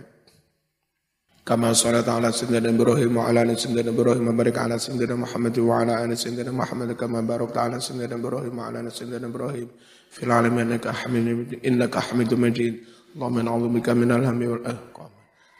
كما 1.48 1.74
صليت 1.74 2.10
على 2.10 2.32
سيدنا 2.32 2.70
ابراهيم 2.76 3.18
وعلى 3.18 3.42
ال 3.42 3.60
سيدنا 3.60 3.92
ابراهيم 3.96 4.28
وبارك 4.28 4.58
على 4.64 4.76
سيدنا 4.86 5.16
محمد 5.24 5.56
وعلى 5.70 5.94
ال 6.04 6.12
سيدنا 6.24 6.52
محمد 6.52 6.92
كما 7.02 7.20
باركت 7.32 7.58
على 7.58 7.80
سيدنا 7.80 8.16
ابراهيم 8.20 8.54
وعلى 8.60 8.80
ال 8.84 8.92
سيدنا 8.92 9.28
ابراهيم 9.32 9.68
في 10.16 10.22
العالمين 10.28 10.66
انك 10.72 10.86
حميد 11.00 11.26
مجيد 11.40 11.60
انك 11.70 11.96
حميد 12.08 12.32
مجيد 12.46 12.74
اللهم 13.16 13.38
نعوذ 13.48 13.66
بك 13.76 13.88
من 14.02 14.10
الهم 14.18 14.40
والاهقام 14.52 15.12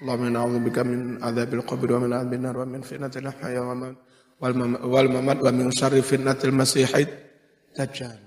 اللهم 0.02 0.24
نعوذ 0.36 0.56
بك 0.68 0.78
من 0.90 1.00
عذاب 1.26 1.52
القبر 1.58 1.88
ومن 1.94 2.10
عذاب 2.18 2.34
النار 2.40 2.56
ومن 2.62 2.82
فتنة 2.90 3.14
الحياة 3.22 3.64
والممات 4.94 5.40
ومن 5.46 5.68
شر 5.80 5.96
فتنة 6.12 6.42
المسيح 6.50 6.90
الدجال 7.04 8.20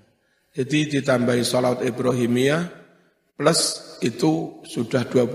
Jadi 0.50 0.98
ditambahi 0.98 1.46
salat 1.46 1.78
Ibrahimiyah 1.86 2.62
plus 3.38 3.60
itu 4.02 4.58
sudah 4.66 5.06
20 5.06 5.30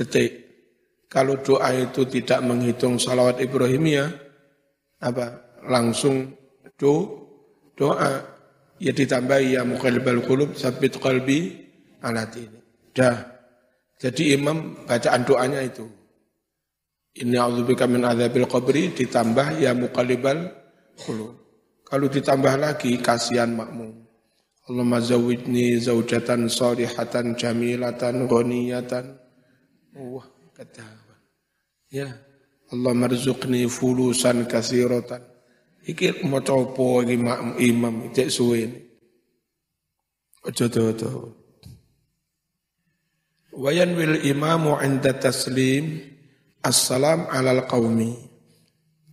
detik. 0.00 0.44
kalau 1.09 1.41
doa 1.41 1.73
itu 1.73 2.05
tidak 2.05 2.45
menghitung 2.45 3.01
salawat 3.01 3.41
Ibrahimiyah, 3.41 4.13
apa 5.01 5.57
langsung 5.65 6.37
do 6.77 7.25
doa 7.73 8.21
ya 8.77 8.93
ditambahi 8.93 9.57
ya 9.57 9.65
muqallibal 9.65 10.21
qulub 10.21 10.53
sabit 10.53 11.01
qalbi 11.01 11.65
ala 12.05 12.29
dini. 12.29 12.61
Dah. 12.93 13.17
Jadi 13.99 14.37
imam 14.37 14.87
bacaan 14.87 15.27
doanya 15.27 15.59
itu. 15.65 15.83
Ini 17.19 17.35
a'udzubika 17.35 17.89
min 17.89 18.05
adzabil 18.05 18.47
qabri 18.47 18.93
ditambah 18.95 19.59
ya 19.59 19.73
muqallibal 19.73 20.45
qulub. 20.95 21.35
Kalau 21.83 22.05
ditambah 22.05 22.53
lagi 22.61 23.01
kasihan 23.01 23.49
makmum. 23.49 24.05
Allahumma 24.69 25.01
zawidni 25.01 25.81
zaujatan 25.81 26.45
salihatan 26.45 27.33
jamilatan 27.33 28.29
ghaniyatan. 28.29 29.17
Wah, 29.97 30.29
kata 30.53 30.98
Ya, 31.89 32.21
Allah 32.69 32.93
marzuqni 32.93 33.65
fulusan 33.65 34.45
kasiratan. 34.45 35.25
Iki 35.89 36.21
mau 36.29 36.37
coba 36.45 37.01
iki 37.01 37.17
imam 37.65 38.13
cek 38.13 38.29
suwe. 38.29 38.69
Ojo 40.45 40.65
to 40.69 41.09
Wayan 43.57 43.97
wil 43.97 44.21
imamu 44.21 44.77
inda 44.85 45.17
taslim 45.17 45.97
assalam 46.61 47.25
alal 47.33 47.65
qaumi. 47.65 48.13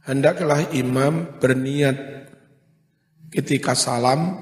Hendaklah 0.05 0.69
imam 0.77 1.41
berniat 1.41 1.97
ketika 3.33 3.73
salam 3.73 4.37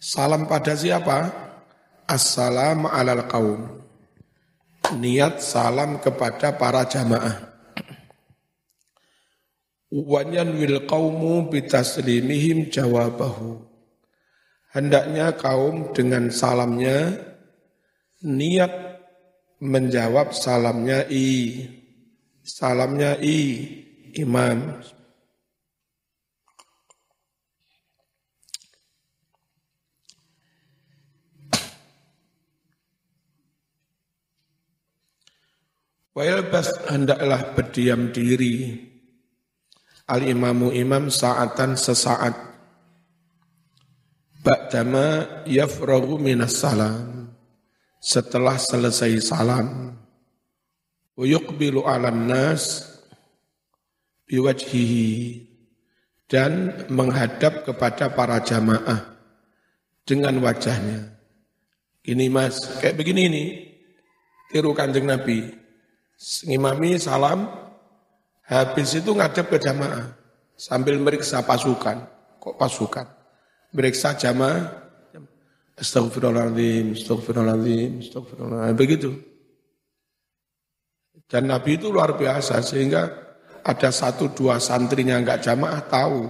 salam 0.00 0.48
pada 0.48 0.72
siapa? 0.72 1.28
Assalam 2.08 2.88
alal 2.88 3.28
qaum 3.28 3.87
niat 4.96 5.44
salam 5.44 6.00
kepada 6.00 6.56
para 6.56 6.88
jamaah. 6.88 7.48
Wanyan 9.88 10.52
wil 10.56 10.84
qawmu 10.84 11.48
bitaslimihim 11.48 12.68
jawabahu. 12.68 13.64
Hendaknya 14.68 15.32
kaum 15.32 15.96
dengan 15.96 16.28
salamnya 16.28 17.16
niat 18.20 18.72
menjawab 19.64 20.36
salamnya 20.36 21.08
i. 21.08 21.64
Salamnya 22.44 23.16
i 23.20 23.64
imam. 24.12 24.84
Wayalbas 36.18 36.90
hendaklah 36.90 37.54
berdiam 37.54 38.10
diri. 38.10 38.74
Al-imamu 40.10 40.74
imam 40.74 41.14
saatan 41.14 41.78
sesaat. 41.78 42.34
Ba'dama 44.42 45.46
yafragu 45.46 46.18
minas 46.18 46.58
salam. 46.58 47.30
Setelah 48.02 48.58
selesai 48.58 49.14
salam. 49.22 49.94
Uyukbilu 51.14 51.86
alam 51.86 52.26
nas 52.26 52.82
biwajhihi. 54.26 55.46
Dan 56.26 56.82
menghadap 56.90 57.62
kepada 57.62 58.10
para 58.10 58.42
jamaah 58.42 59.22
dengan 60.02 60.34
wajahnya. 60.42 61.14
Ini 62.02 62.26
mas, 62.26 62.58
kayak 62.82 62.98
begini 62.98 63.22
ini. 63.30 63.44
Tiru 64.50 64.74
kanjeng 64.74 65.06
Nabi 65.06 65.67
ngimami 66.44 66.98
salam, 66.98 67.46
habis 68.44 68.98
itu 68.98 69.14
ngadep 69.14 69.46
ke 69.54 69.58
jamaah 69.62 70.14
sambil 70.58 70.98
meriksa 70.98 71.46
pasukan. 71.46 72.02
Kok 72.38 72.54
pasukan? 72.58 73.06
Meriksa 73.74 74.18
jamaah, 74.18 74.88
Astagfirullahaladzim, 75.78 76.98
astagfirullahaladzim, 76.98 78.02
astagfirullahaladzim, 78.02 78.74
begitu. 78.74 79.10
Dan 81.30 81.46
Nabi 81.46 81.78
itu 81.78 81.94
luar 81.94 82.18
biasa 82.18 82.58
sehingga 82.66 83.06
ada 83.62 83.90
satu 83.94 84.34
dua 84.34 84.58
santrinya 84.58 85.14
enggak 85.22 85.46
jamaah 85.46 85.78
tahu. 85.86 86.26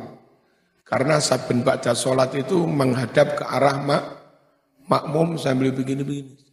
Karena 0.85 1.17
saben 1.21 1.65
baca 1.65 1.97
sholat 1.97 2.33
itu 2.37 2.65
menghadap 2.69 3.41
ke 3.41 3.45
arah 3.45 3.77
mak, 3.81 4.05
makmum 4.85 5.41
sambil 5.41 5.73
begini-begini. 5.73 6.48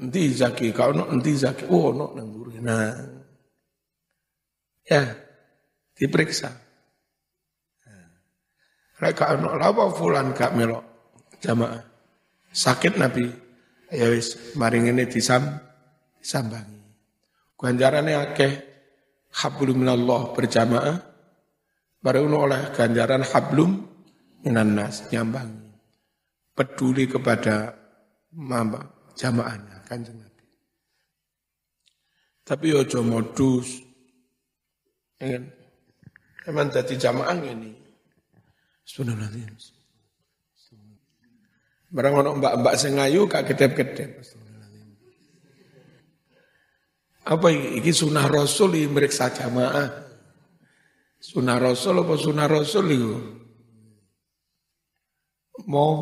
Nanti 0.00 0.32
zaki, 0.32 0.72
kau 0.72 0.96
no 0.96 1.04
nanti 1.12 1.36
zaki, 1.36 1.68
oh 1.68 1.92
no 1.92 2.16
nang 2.16 2.40
Nah, 2.60 2.92
ya 4.84 5.00
diperiksa. 5.96 6.52
Mereka 9.00 9.40
no 9.40 9.56
lawa 9.56 9.88
fulan 9.96 10.36
kak 10.36 10.52
melok 10.52 10.84
jamaah. 11.40 11.80
Sakit 12.52 13.00
nabi, 13.00 13.24
ya 13.88 14.12
wis 14.12 14.56
maring 14.60 14.92
ini 14.92 15.08
disam 15.08 15.56
disambangi. 16.20 16.84
Ganjarannya 17.56 18.16
akeh 18.28 18.52
hablum 19.40 19.80
minallah 19.84 20.36
berjamaah. 20.36 20.96
Baru 22.00 22.28
oleh 22.32 22.72
ganjaran 22.76 23.24
hablum 23.24 23.88
minannas 24.44 25.08
nyambangi. 25.12 25.68
Peduli 26.56 27.08
kepada 27.08 27.72
mama 28.36 28.84
jamaahnya 29.16 29.79
kanjeng 29.90 30.14
Nabi. 30.14 30.46
Tapi 32.46 32.66
ojo 32.70 33.02
modus. 33.02 33.82
Ingin. 35.18 35.50
Emang 36.46 36.70
jadi 36.70 36.94
jamaah 36.94 37.36
ini. 37.42 37.74
Subhanallah. 38.86 39.50
Barang 41.90 42.22
ono 42.22 42.30
mbak-mbak 42.38 42.74
sing 42.78 42.94
ayu 43.02 43.26
kak 43.26 43.50
kedep-kedep. 43.50 44.22
Apa 47.26 47.46
ini? 47.50 47.82
Ini 47.82 47.90
sunah 47.90 48.30
Rasul 48.30 48.78
ini 48.78 48.88
meriksa 48.88 49.30
jamaah. 49.34 49.90
Sunah 51.20 51.58
Rasul 51.60 52.00
apa 52.00 52.14
sunah 52.16 52.46
Rasul 52.48 52.86
itu? 52.94 53.14
Mau 55.68 55.92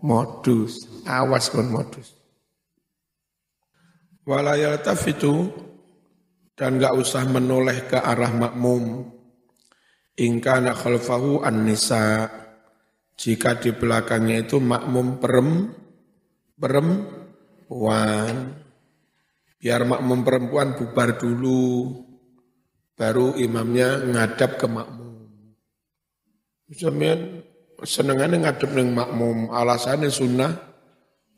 modus, 0.00 0.88
awas 1.04 1.52
kon 1.52 1.68
modus. 1.68 2.16
Walayaltaf 4.26 5.06
itu 5.06 5.54
dan 6.58 6.82
gak 6.82 6.98
usah 6.98 7.22
menoleh 7.30 7.86
ke 7.86 7.94
arah 7.94 8.34
makmum. 8.34 9.14
Ingkana 10.18 10.74
khalfahu 10.74 11.46
an-nisa. 11.46 12.26
Jika 13.16 13.56
di 13.62 13.70
belakangnya 13.70 14.44
itu 14.44 14.58
makmum 14.58 15.22
perem, 15.22 15.70
perempuan. 16.58 18.34
Biar 19.62 19.86
makmum 19.86 20.20
perempuan 20.26 20.74
bubar 20.74 21.14
dulu. 21.14 22.02
Baru 22.98 23.38
imamnya 23.38 24.02
ngadap 24.10 24.58
ke 24.58 24.66
makmum. 24.66 25.54
Misalnya 26.66 27.14
senengannya 27.78 28.42
ngadep 28.42 28.74
dengan 28.74 29.06
makmum. 29.06 29.54
Alasannya 29.54 30.10
sunnah 30.10 30.50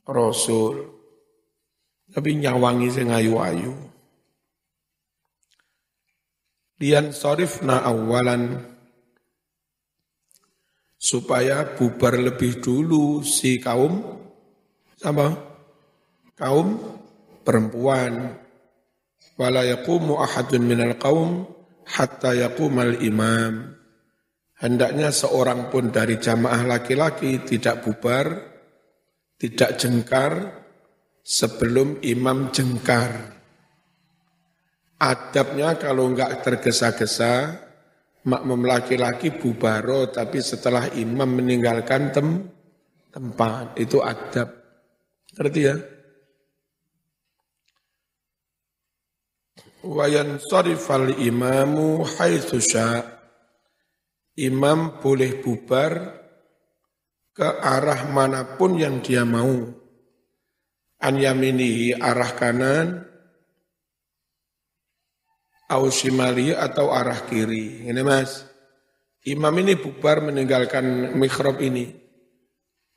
Rasul. 0.09 0.98
Tapi 2.09 2.31
nyawangi 2.41 2.89
sing 2.89 3.13
ayu-ayu. 3.13 3.73
Lian 6.81 7.13
sorifna 7.13 7.85
awalan. 7.85 8.77
Supaya 10.99 11.79
bubar 11.79 12.19
lebih 12.19 12.59
dulu 12.59 13.23
si 13.23 13.63
kaum 13.63 14.03
sama? 14.99 15.31
Kaum 16.35 16.75
perempuan. 17.47 18.35
Wala 19.39 19.63
yaqumu 19.63 20.19
ahadun 20.19 20.67
minal 20.67 20.99
qaum 20.99 21.47
hatta 21.87 22.35
yaqumal 22.35 22.99
imam. 22.99 23.79
Hendaknya 24.59 25.15
seorang 25.15 25.71
pun 25.71 25.95
dari 25.95 26.19
jamaah 26.19 26.67
laki-laki 26.67 27.47
tidak 27.47 27.87
bubar 27.87 28.59
tidak 29.39 29.79
jengkar 29.79 30.33
sebelum 31.29 32.01
imam 32.01 32.49
jengkar 32.49 33.37
Adabnya 34.99 35.79
kalau 35.79 36.11
enggak 36.11 36.43
tergesa-gesa, 36.43 37.55
makmum 38.27 38.67
laki-laki 38.67 39.31
bubaro, 39.31 40.11
tapi 40.11 40.43
setelah 40.43 40.91
imam 40.91 41.39
meninggalkan 41.39 42.11
tem 42.11 42.51
tempat, 43.15 43.79
itu 43.79 44.03
adab. 44.03 44.51
Ngerti 45.39 45.61
ya? 45.63 45.79
Wayan 49.87 50.43
sorifal 50.43 51.15
imamu 51.15 52.03
haitsu 52.03 52.59
Imam 54.35 54.99
boleh 54.99 55.39
bubar 55.39 55.93
ke 57.31 57.47
arah 57.47 58.11
mana 58.11 58.59
pun 58.59 58.75
yang 58.75 58.99
dia 58.99 59.23
mau. 59.23 59.78
An 60.99 61.15
yaminihi 61.15 61.95
arah 61.95 62.35
kanan, 62.35 63.07
Ausimali 65.69 66.57
atau 66.57 66.97
arah 66.97 67.29
kiri. 67.29 67.85
Ini 67.85 68.01
mas, 68.01 68.41
imam 69.29 69.53
ini 69.61 69.77
bubar 69.77 70.25
meninggalkan 70.25 71.13
mikrob 71.21 71.61
ini. 71.61 71.93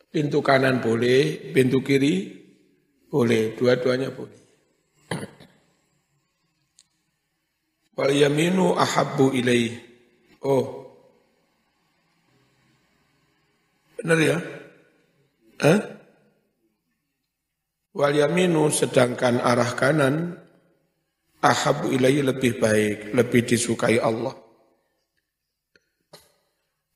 Pintu 0.07 0.39
kanan 0.39 0.79
boleh, 0.79 1.51
pintu 1.51 1.83
kiri 1.83 2.31
boleh, 3.11 3.59
dua-duanya 3.59 4.15
boleh. 4.15 4.39
Wal 7.99 8.15
yaminu 8.15 8.71
ahabbu 8.79 9.35
ilaih. 9.35 9.75
Oh. 10.47 10.95
Benar 13.99 14.19
ya? 14.23 14.39
Hah? 15.59 16.00
Wal 17.91 18.15
yaminu 18.15 18.71
sedangkan 18.71 19.43
arah 19.43 19.75
kanan 19.75 20.39
ahabu 21.43 21.91
ilaihi 21.91 22.23
lebih 22.23 22.62
baik, 22.62 23.12
lebih 23.12 23.41
disukai 23.43 23.99
Allah. 23.99 24.32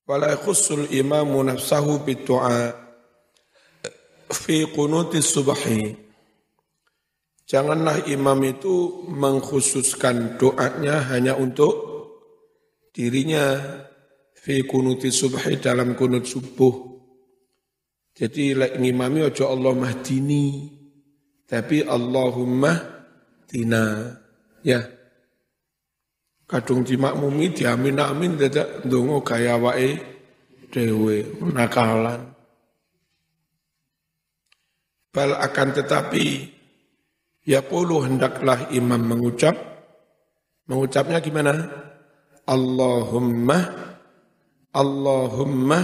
Wala 0.06 0.32
yakhussul 0.38 0.94
imamu 0.94 1.42
nafsahu 1.42 2.06
bidu'a 2.06 2.78
fi 4.30 4.70
qunuti 4.70 5.20
subhi. 5.20 5.98
Janganlah 7.46 8.10
imam 8.10 8.38
itu 8.46 9.06
mengkhususkan 9.10 10.38
doanya 10.38 11.10
hanya 11.14 11.38
untuk 11.38 11.74
dirinya 12.94 13.58
fi 14.34 14.62
kunuti 14.66 15.10
subhi 15.10 15.58
dalam 15.58 15.98
kunut 15.98 16.26
subuh. 16.26 16.96
Jadi 18.16 18.56
lek 18.56 18.80
ngimami 18.80 19.28
ojo 19.28 19.50
Allah 19.52 19.74
mahdini, 19.74 20.70
tapi 21.46 21.86
Allahumma 21.86 22.74
tina. 23.50 24.14
Ya. 24.66 24.82
Kadung 26.46 26.86
dimakmumi 26.86 27.54
diamin 27.58 27.98
amin 27.98 28.38
dadak 28.38 28.86
ndonga 28.86 29.18
gaya 29.26 29.58
wae 29.58 29.98
dhewe 30.70 31.42
nakalan. 31.42 32.34
Bal 35.10 35.32
akan 35.42 35.70
tetapi 35.74 36.26
ya 37.50 37.66
puluh 37.66 38.06
hendaklah 38.06 38.70
imam 38.70 39.00
mengucap 39.00 39.58
mengucapnya 40.70 41.18
gimana? 41.22 41.66
Allahumma 42.46 43.58
Allahumma 44.70 45.80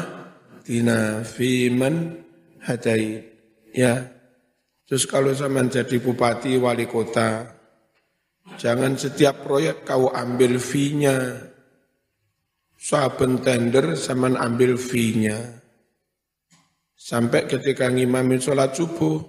tina 0.62 1.26
fiman 1.26 2.22
hadait. 2.62 3.34
Ya. 3.74 4.21
Terus 4.92 5.08
kalau 5.08 5.32
saya 5.32 5.48
menjadi 5.48 6.04
bupati 6.04 6.60
wali 6.60 6.84
kota, 6.84 7.62
Jangan 8.60 9.00
setiap 9.00 9.46
proyek 9.46 9.88
kau 9.88 10.12
ambil 10.12 10.60
fee-nya. 10.60 11.48
Saben 12.76 13.46
tender 13.46 13.94
sama 13.94 14.34
ambil 14.34 14.76
fee-nya. 14.76 15.62
Sampai 16.98 17.46
ketika 17.46 17.90
ngimamin 17.90 18.42
sholat 18.42 18.74
subuh, 18.78 19.22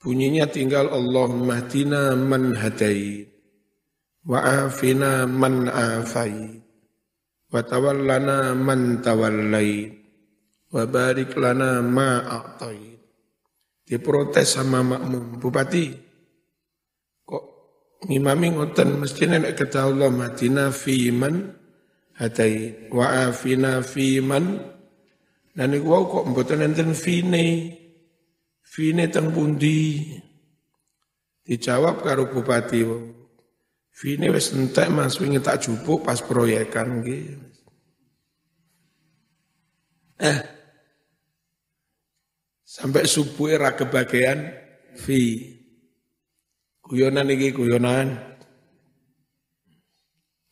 bunyinya 0.00 0.48
tinggal 0.48 0.92
Allahumma 0.92 1.64
hdina 1.64 2.12
man 2.16 2.56
hadait, 2.56 3.32
wa 4.24 4.44
afina 4.44 5.24
man 5.24 5.68
afait, 5.72 6.60
wa 7.48 7.64
tawallana 7.64 8.52
man 8.52 9.00
tawallait, 9.00 9.96
wa 10.68 10.84
barik 10.84 11.32
lana 11.40 11.80
ma 11.80 12.20
a'tait. 12.20 12.97
Diprotes 13.88 14.52
sama 14.52 14.84
makmum, 14.84 15.40
Bupati, 15.40 16.08
ngimami 18.04 18.54
ngoten 18.54 19.00
mestine 19.00 19.42
nek 19.42 19.58
kata 19.58 19.90
Allah 19.90 20.12
madina 20.12 20.70
fi 20.70 21.10
man 21.10 21.50
hatai 22.14 22.86
wa 22.92 23.26
afina 23.26 23.82
fi 23.82 24.22
man. 24.22 24.76
Dan 25.58 25.74
niku 25.74 25.90
wau 25.90 26.06
kok 26.06 26.26
mboten 26.30 26.62
enten 26.62 26.94
fine. 26.94 27.74
Fine 28.62 29.10
teng 29.10 29.34
pundi? 29.34 30.06
Dijawab 31.42 32.04
karo 32.04 32.30
bupati 32.30 32.84
fine 33.90 34.30
wis 34.30 34.54
entek 34.54 34.86
Mas 34.92 35.18
wingi 35.18 35.42
tak 35.42 35.66
jupuk 35.66 36.06
pas 36.06 36.22
proyekan 36.22 37.02
nggih. 37.02 37.42
Eh 40.22 40.38
sampai 42.68 43.08
subuh 43.08 43.56
era 43.56 43.72
kebagian 43.72 44.52
fi 45.00 45.56
Guyonan 46.88 47.28
iki 47.28 47.52
guyonan. 47.52 48.16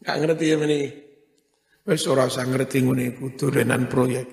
Gak 0.05 0.17
ngerti 0.21 0.53
ya 0.53 0.61
ini. 0.61 0.81
Wes 1.89 2.05
ora 2.05 2.29
usah 2.29 2.45
ngerti 2.45 2.85
ngene 2.85 3.17
iku 3.17 3.33
dolenan 3.33 3.89
proyek. 3.89 4.29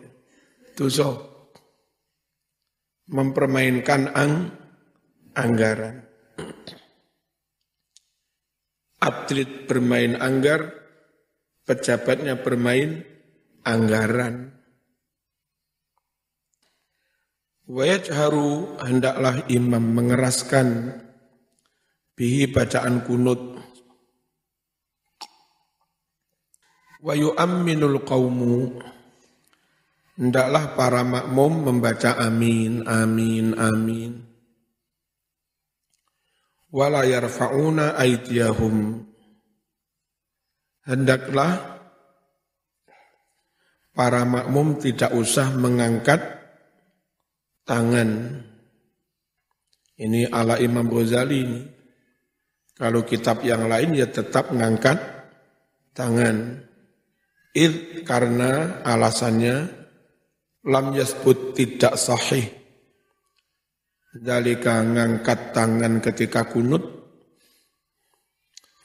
Dosa. 0.76 1.16
Mempermainkan 3.08 4.12
ang 4.12 4.52
anggaran. 5.32 6.04
Atlet 9.00 9.68
bermain 9.68 10.16
anggar, 10.20 10.72
pejabatnya 11.68 12.40
bermain 12.40 13.04
anggaran. 13.64 14.63
Wajah 17.64 18.12
haru 18.12 18.76
hendaklah 18.84 19.48
imam 19.48 19.96
mengeraskan. 19.96 21.00
Bihi 22.14 22.52
bacaan 22.52 23.08
kunut. 23.08 23.56
Wa 27.00 27.16
yu'amminul 27.16 28.04
qaumu 28.04 28.84
hendaklah 30.20 30.78
para 30.78 31.02
makmum 31.02 31.72
membaca 31.72 32.20
amin 32.20 32.84
amin 32.84 33.56
amin. 33.56 34.12
Wala 36.68 37.08
yarfa'una 37.08 37.96
aydiyahum 37.96 39.08
hendaklah 40.84 41.80
para 43.96 44.28
makmum 44.28 44.82
tidak 44.84 45.16
usah 45.16 45.54
mengangkat 45.54 46.43
tangan 47.64 48.40
ini 50.00 50.28
ala 50.28 50.60
Imam 50.60 50.88
Ghazali 50.88 51.40
ini 51.44 51.62
kalau 52.74 53.06
kitab 53.06 53.46
yang 53.46 53.70
lain 53.70 53.94
ya 53.94 54.10
tetap 54.10 54.50
mengangkat 54.50 54.98
tangan. 55.94 56.66
Id 57.54 58.02
karena 58.02 58.82
alasannya 58.82 59.70
lam 60.66 60.86
yasbut 60.98 61.54
tidak 61.54 62.02
sahih. 62.02 62.50
Dalika 64.14 64.82
ngangkat 64.82 65.54
tangan 65.54 66.02
ketika 66.02 66.50
kunut 66.50 66.82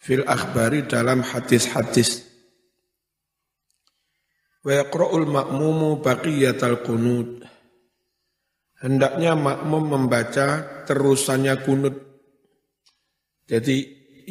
fil 0.04 0.24
akhbari 0.28 0.84
dalam 0.84 1.24
hadis-hadis. 1.24 2.28
Wa 4.60 4.84
yaqra'ul 4.84 5.32
ma'mumu 5.32 6.04
baqiyatal 6.04 6.84
kunut. 6.84 7.40
Hendaknya 8.78 9.34
makmum 9.34 9.84
membaca 9.90 10.62
terusannya 10.86 11.54
kunut. 11.66 11.96
Jadi 13.48 13.76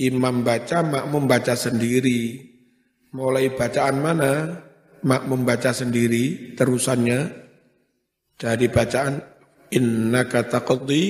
imam 0.08 0.46
baca, 0.46 0.86
makmum 0.86 1.28
baca 1.28 1.58
sendiri 1.58 2.48
mulai 3.16 3.50
bacaan 3.56 3.98
mana 3.98 4.34
mak 5.06 5.24
membaca 5.30 5.72
sendiri 5.72 6.54
terusannya 6.58 7.20
dari 8.38 8.68
bacaan 8.68 9.18
innaka 9.72 10.46
taqdi 10.48 11.04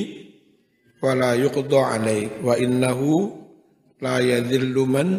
wa 1.02 1.13
la 1.13 1.34
alaik 1.36 2.41
wa 2.41 2.54
innahu 2.58 3.32
la 4.02 4.21
yadhillu 4.21 4.84
man 4.86 5.10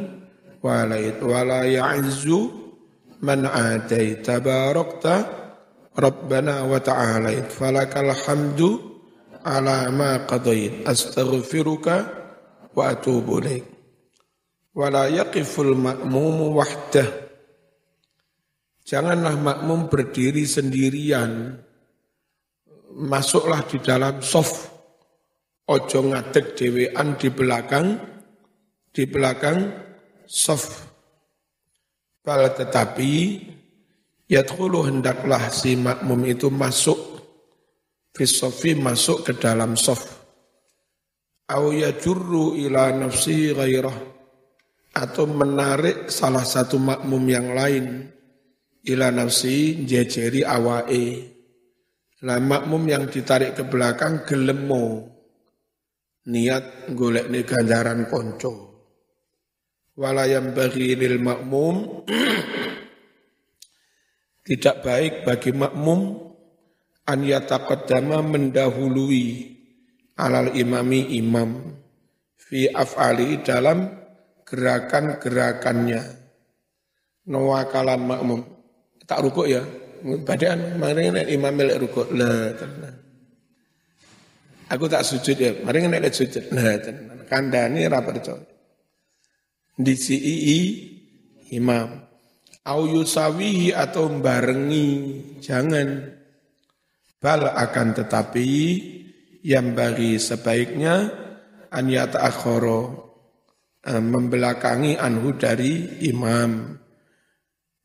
wa 0.62 0.86
la 0.86 1.60
ya'izzu 1.66 2.40
man 3.22 3.46
adait 3.46 4.22
tabarakta 4.22 5.47
rabbana 5.98 6.62
wa 6.62 6.78
ta'alait 6.78 7.50
falakal 7.50 8.14
hamdu 8.14 9.02
ala 9.42 9.90
ma 9.90 10.22
qadait 10.22 10.86
astaghfiruka 10.86 11.94
wa 12.70 12.82
atubu 12.94 13.42
ilaik 13.42 13.78
wala 14.78 15.10
yaqiful 15.10 15.74
makmumu 15.74 16.54
wahdah. 16.54 17.26
Janganlah 18.86 19.34
makmum 19.34 19.90
berdiri 19.90 20.46
sendirian. 20.46 21.58
Masuklah 22.94 23.66
di 23.66 23.82
dalam 23.82 24.22
soft. 24.22 24.70
Ojo 25.68 26.00
ngadeg 26.00 26.56
dewean 26.56 27.20
di 27.20 27.28
belakang, 27.28 28.00
di 28.88 29.04
belakang 29.04 29.68
soft. 30.24 30.88
Bal 32.24 32.48
tetapi, 32.56 33.12
yadkhulu 34.28 34.84
hendaklah 34.86 35.48
si 35.48 35.74
makmum 35.74 36.28
itu 36.28 36.52
masuk, 36.52 37.00
fisofi 38.12 38.76
masuk 38.76 39.24
ke 39.24 39.32
dalam 39.34 39.74
soft. 39.74 40.06
Au 41.48 41.72
yajurru 41.72 42.60
ila 42.60 42.92
nafsi 42.92 43.56
ghairah 43.56 43.96
atau 44.92 45.24
menarik 45.24 46.12
salah 46.12 46.44
satu 46.44 46.76
makmum 46.76 47.24
yang 47.24 47.56
lain 47.56 48.04
ila 48.84 49.08
nafsi 49.08 49.80
jejeri 49.88 50.44
awae. 50.44 51.36
Lah 52.28 52.36
makmum 52.36 52.84
yang 52.84 53.08
ditarik 53.08 53.56
ke 53.56 53.64
belakang 53.64 54.28
gelemo 54.28 55.08
niat 56.28 56.92
golek 56.92 57.32
nih 57.32 57.46
ganjaran 57.48 58.04
konco. 58.10 58.52
Walayam 59.96 60.52
bagi 60.52 60.94
lil 60.94 61.16
makmum 61.18 62.04
tidak 64.48 64.80
baik 64.80 65.28
bagi 65.28 65.52
makmum 65.52 66.32
an 67.04 67.20
yataqaddama 67.20 68.24
mendahului 68.24 69.44
alal 70.16 70.56
imami 70.56 71.20
imam 71.20 71.76
fi 72.40 72.72
af'ali 72.72 73.44
dalam 73.44 73.92
gerakan-gerakannya. 74.48 76.00
Nawakalan 77.28 78.00
makmum. 78.00 78.40
Tak 79.04 79.20
rukuk 79.20 79.52
ya. 79.52 79.60
Badan 80.24 80.80
mari 80.80 81.12
nek 81.12 81.28
imam 81.28 81.52
melek 81.52 81.84
rukuk. 81.84 82.08
Lah. 82.16 82.56
Aku 84.72 84.88
tak 84.88 85.04
sujud 85.04 85.36
ya. 85.36 85.52
Mari 85.60 85.84
nek 85.84 86.08
sujud. 86.08 86.48
Lah 86.56 86.80
tenan. 86.80 87.20
Kandani 87.28 87.84
ra 87.84 88.00
percaya. 88.00 88.40
Di 89.76 89.92
CII 89.92 90.60
imam. 91.52 92.07
Au 92.68 92.84
yusawihi 92.84 93.72
atau 93.72 94.12
barengi. 94.20 94.88
Jangan. 95.40 95.88
Bal 97.18 97.48
akan 97.48 97.88
tetapi 97.96 98.48
yang 99.42 99.72
bagi 99.72 100.20
sebaiknya 100.20 101.08
an 101.72 101.88
yata'akhoro 101.88 103.08
Eh, 103.88 104.02
membelakangi 104.04 105.00
anhu 105.00 105.38
dari 105.38 106.02
imam. 106.10 106.76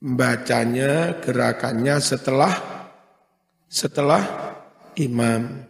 Bacanya, 0.03 1.21
gerakannya 1.23 1.95
setelah 2.03 2.53
setelah 3.71 4.23
imam. 4.99 5.63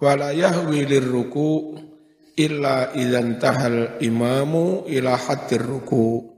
Walayah 0.00 0.64
wilir 0.64 1.04
ruku 1.04 1.76
illa 2.38 2.94
idan 2.96 3.36
tahal 3.36 4.00
imamu 4.00 4.88
ila 4.88 5.18
hadir 5.18 5.60
ruku. 5.60 6.35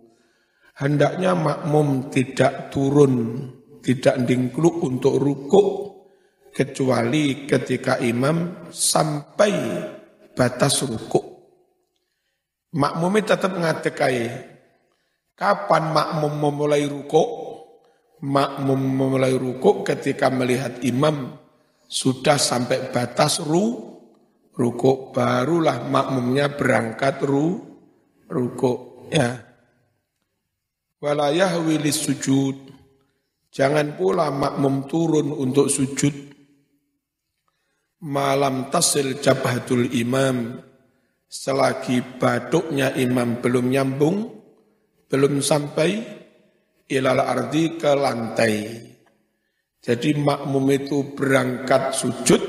Hendaknya 0.79 1.35
makmum 1.35 2.07
tidak 2.07 2.71
turun, 2.71 3.43
tidak 3.83 4.23
dingkluk 4.23 4.79
untuk 4.79 5.19
ruku 5.19 5.63
kecuali 6.55 7.51
ketika 7.51 7.99
imam 7.99 8.71
sampai 8.71 9.55
batas 10.39 10.87
ruku. 10.87 11.19
Makmumi 12.79 13.21
tetap 13.27 13.59
ngadekai. 13.59 14.47
Kapan 15.35 15.95
makmum 15.95 16.35
memulai 16.35 16.87
rukuk? 16.87 17.31
Makmum 18.23 18.79
memulai 18.79 19.35
rukuk 19.35 19.83
ketika 19.83 20.31
melihat 20.31 20.83
imam 20.87 21.39
sudah 21.89 22.39
sampai 22.39 22.93
batas 22.93 23.41
ru 23.41 23.97
rukuk 24.53 25.17
barulah 25.17 25.89
makmumnya 25.89 26.53
berangkat 26.53 27.23
ru 27.25 27.63
rukuk 28.29 29.09
ya 29.15 29.48
walayah 30.99 31.59
wilis 31.63 32.03
sujud. 32.03 32.75
Jangan 33.49 33.97
pula 33.97 34.29
makmum 34.31 34.87
turun 34.87 35.33
untuk 35.33 35.73
sujud. 35.73 36.15
Malam 38.05 38.71
tasil 38.71 39.19
jabhatul 39.19 39.91
imam. 39.91 40.63
Selagi 41.29 42.01
batuknya 42.17 42.97
imam 42.97 43.45
belum 43.45 43.69
nyambung, 43.69 44.33
belum 45.13 45.45
sampai 45.45 46.01
ilal 46.89 47.21
ardi 47.21 47.77
ke 47.77 47.93
lantai. 47.93 48.55
Jadi 49.85 50.17
makmum 50.17 50.65
itu 50.73 51.13
berangkat 51.13 51.93
sujud. 51.93 52.43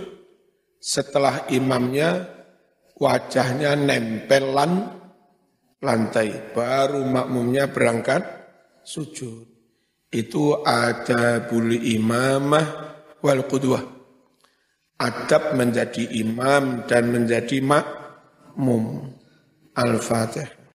Setelah 0.80 1.52
imamnya 1.52 2.24
wajahnya 2.96 3.76
nempelan 3.76 4.96
lantai. 5.84 6.56
Baru 6.56 7.04
makmumnya 7.04 7.68
berangkat 7.68 8.39
sujud. 8.84 9.48
Itu 10.10 10.66
ada 10.66 11.46
buli 11.46 11.94
imamah 11.96 12.68
wal 13.22 13.46
qudwah. 13.46 13.84
Adab 15.00 15.56
menjadi 15.56 16.20
imam 16.20 16.84
dan 16.84 17.08
menjadi 17.14 17.64
mak 17.64 17.88
mum 18.60 19.16
al-fatih 19.72 20.59